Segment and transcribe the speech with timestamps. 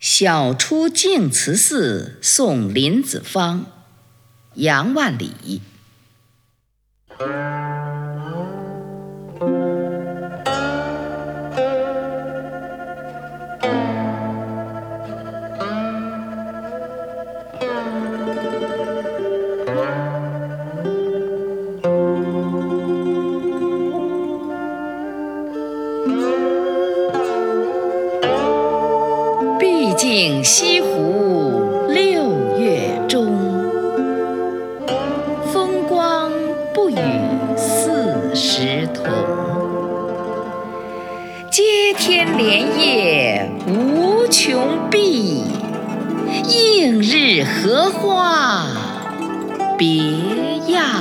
[0.00, 3.66] 晓出净慈寺送林子方，
[4.54, 5.60] 杨万里。
[30.00, 33.26] 竟西湖六月中，
[35.52, 36.32] 风光
[36.72, 36.96] 不与
[37.54, 39.04] 四时同。
[41.50, 45.44] 接天莲叶无穷碧，
[46.48, 48.68] 映日荷花
[49.76, 49.98] 别
[50.68, 50.99] 样。